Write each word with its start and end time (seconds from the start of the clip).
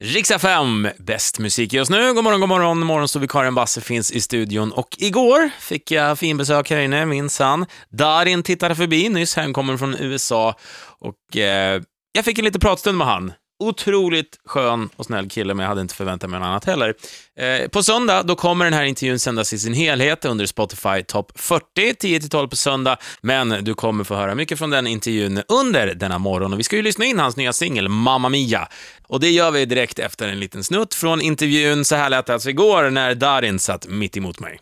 Riksa 0.00 0.38
5, 0.38 0.88
bäst 0.98 1.38
musik 1.38 1.72
just 1.72 1.90
nu. 1.90 2.14
God 2.14 2.24
morgon, 2.24 2.40
god 2.40 2.48
morgon. 2.48 2.78
Morgonsovikarien 2.78 3.54
Basse 3.54 3.80
finns 3.80 4.12
i 4.12 4.20
studion 4.20 4.72
och 4.72 4.88
igår 4.98 5.50
fick 5.60 5.90
jag 5.90 6.18
finbesök 6.18 6.70
här 6.70 6.78
inne, 6.78 7.06
minsann. 7.06 7.66
Darin 7.88 8.42
tittade 8.42 8.74
förbi 8.74 9.08
nyss, 9.08 9.36
hemkommen 9.36 9.78
från 9.78 9.94
USA 9.94 10.54
och 10.98 11.36
eh, 11.36 11.82
jag 12.12 12.24
fick 12.24 12.38
en 12.38 12.44
liten 12.44 12.60
pratstund 12.60 12.98
med 12.98 13.06
han. 13.06 13.32
Otroligt 13.60 14.38
skön 14.44 14.88
och 14.96 15.04
snäll 15.04 15.28
kille, 15.28 15.54
men 15.54 15.62
jag 15.62 15.68
hade 15.68 15.80
inte 15.80 15.94
förväntat 15.94 16.30
mig 16.30 16.40
något 16.40 16.46
annat 16.46 16.64
heller. 16.64 16.94
Eh, 17.36 17.68
på 17.68 17.82
söndag 17.82 18.22
då 18.22 18.36
kommer 18.36 18.64
den 18.64 18.74
här 18.74 18.84
intervjun 18.84 19.18
sändas 19.18 19.52
i 19.52 19.58
sin 19.58 19.74
helhet 19.74 20.24
under 20.24 20.46
Spotify 20.46 21.02
Top 21.06 21.40
40, 21.40 21.64
10-12 21.76 22.48
på 22.48 22.56
söndag. 22.56 22.96
Men 23.20 23.64
du 23.64 23.74
kommer 23.74 24.04
få 24.04 24.14
höra 24.14 24.34
mycket 24.34 24.58
från 24.58 24.70
den 24.70 24.86
intervjun 24.86 25.42
under 25.48 25.94
denna 25.94 26.18
morgon. 26.18 26.52
Och 26.52 26.58
vi 26.58 26.64
ska 26.64 26.76
ju 26.76 26.82
lyssna 26.82 27.04
in 27.04 27.18
hans 27.18 27.36
nya 27.36 27.52
singel 27.52 27.88
Mamma 27.88 28.28
Mia. 28.28 28.68
Och 29.06 29.20
det 29.20 29.30
gör 29.30 29.50
vi 29.50 29.64
direkt 29.64 29.98
efter 29.98 30.28
en 30.28 30.40
liten 30.40 30.64
snutt 30.64 30.94
från 30.94 31.20
intervjun. 31.20 31.84
Så 31.84 31.96
här 31.96 32.10
lät 32.10 32.26
det 32.26 32.32
alltså 32.32 32.50
igår 32.50 32.90
när 32.90 33.14
Darin 33.14 33.58
satt 33.58 33.86
mitt 33.88 34.16
emot 34.16 34.40
mig. 34.40 34.58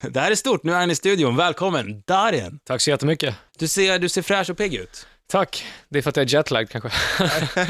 Det 0.00 0.20
här 0.20 0.30
är 0.30 0.34
stort, 0.34 0.62
nu 0.62 0.72
är 0.72 0.80
han 0.80 0.90
i 0.90 0.94
studion. 0.94 1.36
Välkommen, 1.36 2.02
Darin! 2.06 2.58
Tack 2.66 2.80
så 2.80 2.90
jättemycket. 2.90 3.34
Du 3.58 3.68
ser, 3.68 3.98
du 3.98 4.08
ser 4.08 4.22
fräsch 4.22 4.50
och 4.50 4.56
pigg 4.56 4.74
ut. 4.74 5.06
Tack. 5.30 5.64
Det 5.88 5.98
är 5.98 6.02
för 6.02 6.10
att 6.10 6.16
jag 6.16 6.26
är 6.26 6.34
jetlagd 6.34 6.70
kanske. 6.70 6.90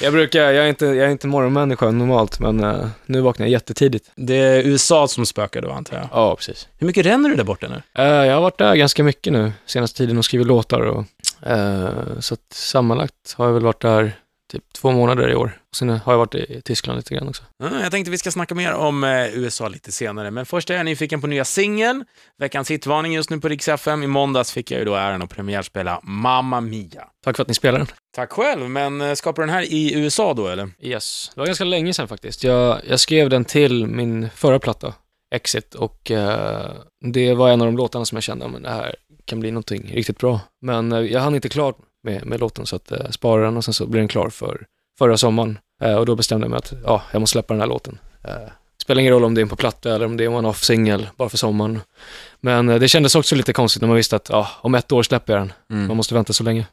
jag 0.02 0.12
brukar, 0.12 0.40
jag 0.40 0.64
är 0.64 0.68
inte, 0.68 0.86
jag 0.86 1.06
är 1.06 1.08
inte 1.08 1.26
morgonmänniska 1.26 1.90
normalt, 1.90 2.40
men 2.40 2.64
uh, 2.64 2.86
nu 3.06 3.20
vaknar 3.20 3.46
jag 3.46 3.50
jättetidigt. 3.50 4.10
Det 4.16 4.34
är 4.34 4.62
USA 4.62 5.08
som 5.08 5.26
spökar 5.26 5.62
då, 5.62 5.70
antar 5.70 5.96
jag? 5.96 6.08
Ja, 6.12 6.36
precis. 6.36 6.68
Hur 6.78 6.86
mycket 6.86 7.06
ränner 7.06 7.28
du 7.28 7.36
där 7.36 7.44
borta 7.44 7.68
nu? 7.68 8.02
Uh, 8.02 8.26
jag 8.26 8.34
har 8.34 8.40
varit 8.40 8.58
där 8.58 8.74
ganska 8.74 9.04
mycket 9.04 9.32
nu, 9.32 9.52
senaste 9.66 9.96
tiden 9.96 10.18
och 10.18 10.24
skrivit 10.24 10.46
låtar 10.46 10.80
och 10.80 11.04
uh, 11.50 12.20
så 12.20 12.34
att 12.34 12.52
sammanlagt 12.52 13.34
har 13.36 13.46
jag 13.46 13.52
väl 13.52 13.64
varit 13.64 13.82
där 13.82 14.12
typ 14.52 14.72
två 14.72 14.92
månader 14.92 15.28
i 15.28 15.34
år. 15.34 15.58
Sen 15.76 15.88
har 15.88 16.12
jag 16.12 16.18
varit 16.18 16.34
i 16.34 16.62
Tyskland 16.64 16.96
lite 16.96 17.14
grann 17.14 17.28
också. 17.28 17.42
Mm, 17.62 17.80
jag 17.80 17.90
tänkte 17.90 18.10
vi 18.10 18.18
ska 18.18 18.30
snacka 18.30 18.54
mer 18.54 18.72
om 18.72 19.04
eh, 19.04 19.38
USA 19.38 19.68
lite 19.68 19.92
senare, 19.92 20.30
men 20.30 20.46
först 20.46 20.70
är 20.70 20.74
jag 20.74 20.84
nyfiken 20.84 21.20
på 21.20 21.26
nya 21.26 21.44
singeln. 21.44 22.04
Veckans 22.38 22.70
hitvarning 22.70 23.12
just 23.12 23.30
nu 23.30 23.40
på 23.40 23.48
Rix 23.48 23.68
FM. 23.68 24.02
I 24.02 24.06
måndags 24.06 24.52
fick 24.52 24.70
jag 24.70 24.78
ju 24.78 24.84
då 24.84 24.94
äran 24.94 25.22
att 25.22 25.30
premiärspela 25.30 26.00
Mamma 26.02 26.60
Mia. 26.60 27.04
Tack 27.24 27.36
för 27.36 27.42
att 27.42 27.48
ni 27.48 27.54
spelar 27.54 27.78
den. 27.78 27.88
Tack 28.16 28.32
själv, 28.32 28.70
men 28.70 29.00
eh, 29.00 29.14
skapar 29.14 29.42
den 29.42 29.50
här 29.50 29.62
i 29.62 29.94
USA 29.94 30.34
då 30.34 30.48
eller? 30.48 30.70
Yes. 30.80 31.30
Det 31.34 31.40
var 31.40 31.46
ganska 31.46 31.64
länge 31.64 31.94
sedan 31.94 32.08
faktiskt. 32.08 32.44
Jag, 32.44 32.80
jag 32.88 33.00
skrev 33.00 33.30
den 33.30 33.44
till 33.44 33.86
min 33.86 34.30
förra 34.30 34.58
platta, 34.58 34.94
Exit, 35.34 35.74
och 35.74 36.10
uh, 36.10 36.70
det 37.12 37.34
var 37.34 37.50
en 37.50 37.60
av 37.60 37.66
de 37.66 37.76
låtarna 37.76 38.04
som 38.04 38.16
jag 38.16 38.22
kände, 38.22 38.48
men 38.48 38.62
det 38.62 38.70
här 38.70 38.94
kan 39.24 39.40
bli 39.40 39.50
någonting 39.50 39.90
riktigt 39.94 40.18
bra. 40.18 40.40
Men 40.62 40.92
uh, 40.92 41.12
jag 41.12 41.20
hann 41.20 41.34
inte 41.34 41.48
klart 41.48 41.76
med, 42.06 42.26
med 42.26 42.40
låten 42.40 42.66
så 42.66 42.76
att 42.76 42.92
uh, 42.92 43.10
spara 43.10 43.44
den 43.44 43.56
och 43.56 43.64
sen 43.64 43.74
så 43.74 43.86
blev 43.86 44.00
den 44.00 44.08
klar 44.08 44.28
för 44.28 44.66
förra 44.98 45.16
sommaren. 45.16 45.58
Uh, 45.84 45.94
och 45.94 46.06
då 46.06 46.16
bestämde 46.16 46.44
jag 46.44 46.50
mig 46.50 46.58
att 46.58 46.72
ja, 46.84 47.02
jag 47.12 47.20
måste 47.20 47.32
släppa 47.32 47.54
den 47.54 47.60
här 47.60 47.68
låten. 47.68 47.98
Uh, 48.24 48.50
spelar 48.82 49.00
ingen 49.00 49.12
roll 49.12 49.24
om 49.24 49.34
det 49.34 49.40
är 49.40 49.46
på 49.46 49.56
platta 49.56 49.94
eller 49.94 50.06
om 50.06 50.16
det 50.16 50.24
är 50.24 50.28
en 50.28 50.34
one-off 50.34 50.62
singel 50.62 51.08
bara 51.16 51.28
för 51.28 51.36
sommaren. 51.36 51.80
Men 52.40 52.66
det 52.66 52.88
kändes 52.88 53.14
också 53.14 53.34
lite 53.34 53.52
konstigt 53.52 53.82
när 53.82 53.88
man 53.88 53.96
visste 53.96 54.16
att 54.16 54.28
ja, 54.28 54.48
om 54.60 54.74
ett 54.74 54.92
år 54.92 55.02
släpper 55.02 55.32
jag 55.32 55.42
den. 55.42 55.52
Mm. 55.70 55.86
Man 55.86 55.96
måste 55.96 56.14
vänta 56.14 56.32
så 56.32 56.44
länge. 56.44 56.66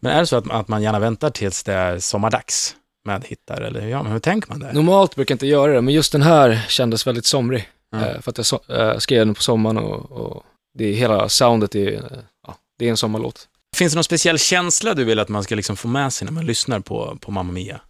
Men 0.00 0.12
är 0.12 0.20
det 0.20 0.26
så 0.26 0.36
att, 0.36 0.50
att 0.50 0.68
man 0.68 0.82
gärna 0.82 0.98
väntar 0.98 1.30
tills 1.30 1.62
det 1.62 1.72
är 1.72 1.98
sommardags 1.98 2.76
med 3.04 3.24
hittar 3.24 3.60
eller 3.60 3.86
ja, 3.86 4.02
men 4.02 4.12
hur 4.12 4.18
tänker 4.18 4.48
man 4.48 4.58
där? 4.58 4.72
Normalt 4.72 5.14
brukar 5.14 5.32
jag 5.32 5.36
inte 5.36 5.46
göra 5.46 5.72
det, 5.72 5.80
men 5.80 5.94
just 5.94 6.12
den 6.12 6.22
här 6.22 6.64
kändes 6.68 7.06
väldigt 7.06 7.26
somrig. 7.26 7.68
Mm. 7.94 8.22
för 8.22 8.30
att 8.30 8.38
jag 8.38 8.46
so 8.46 8.58
skrev 8.98 9.26
den 9.26 9.34
på 9.34 9.42
sommaren 9.42 9.78
och, 9.78 10.12
och 10.12 10.42
det 10.78 10.92
hela 10.92 11.28
soundet 11.28 11.74
är, 11.74 12.02
ja, 12.46 12.54
det 12.78 12.86
är 12.86 12.90
en 12.90 12.96
sommarlåt. 12.96 13.48
Finns 13.74 13.92
det 13.92 13.96
någon 13.96 14.04
speciell 14.04 14.38
känsla 14.38 14.94
du 14.94 15.04
vill 15.04 15.18
att 15.18 15.28
man 15.28 15.44
ska 15.44 15.54
liksom 15.54 15.76
få 15.76 15.88
med 15.88 16.12
sig 16.12 16.24
när 16.24 16.32
man 16.32 16.46
lyssnar 16.46 16.80
på, 16.80 17.18
på 17.20 17.30
Mamma 17.30 17.52
Mia? 17.52 17.80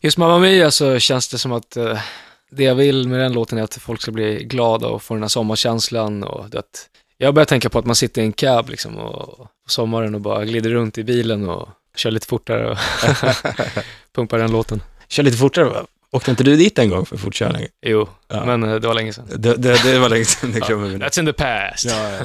Just 0.00 0.18
Mamma 0.18 0.38
Mia 0.38 0.70
så 0.70 0.98
känns 0.98 1.28
det 1.28 1.38
som 1.38 1.52
att 1.52 1.76
uh, 1.76 1.98
det 2.50 2.64
jag 2.64 2.74
vill 2.74 3.08
med 3.08 3.20
den 3.20 3.32
låten 3.32 3.58
är 3.58 3.62
att 3.62 3.74
folk 3.74 4.02
ska 4.02 4.10
bli 4.10 4.44
glada 4.44 4.86
och 4.86 5.02
få 5.02 5.14
den 5.14 5.22
här 5.22 5.28
sommarkänslan 5.28 6.22
och 6.22 6.50
det, 6.50 6.62
jag 7.18 7.34
börjar 7.34 7.46
tänka 7.46 7.70
på 7.70 7.78
att 7.78 7.84
man 7.84 7.96
sitter 7.96 8.22
i 8.22 8.24
en 8.24 8.32
cab 8.32 8.68
liksom 8.68 8.96
och, 8.96 9.38
på 9.38 9.70
sommaren 9.70 10.14
och 10.14 10.20
bara 10.20 10.44
glider 10.44 10.70
runt 10.70 10.98
i 10.98 11.04
bilen 11.04 11.48
och 11.48 11.68
kör 11.96 12.10
lite 12.10 12.26
fortare 12.26 12.70
och 12.70 12.78
pumpar 14.14 14.38
den 14.38 14.52
låten. 14.52 14.82
Kör 15.08 15.22
lite 15.22 15.36
fortare? 15.36 15.84
Åkte 16.12 16.30
inte 16.30 16.44
du 16.44 16.56
dit 16.56 16.78
en 16.78 16.90
gång 16.90 17.06
för 17.06 17.16
fortkörning? 17.16 17.66
Jo, 17.86 18.08
ja. 18.28 18.44
men 18.44 18.64
uh, 18.64 18.80
det 18.80 18.86
var 18.86 18.94
länge 18.94 19.12
sedan. 19.12 19.26
Det, 19.36 19.56
det, 19.56 19.82
det 19.82 19.98
var 19.98 20.08
länge 20.08 20.24
sedan, 20.24 20.52
det 20.52 20.58
ja, 20.58 20.74
That's 20.74 21.18
in 21.18 21.26
the 21.26 21.32
past. 21.32 21.84
Ja, 21.84 22.20